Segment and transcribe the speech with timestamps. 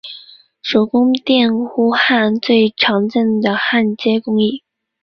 [0.63, 4.63] 手工电弧焊最常见的焊接工艺。